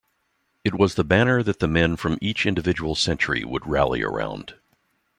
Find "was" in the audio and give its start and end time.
0.73-0.95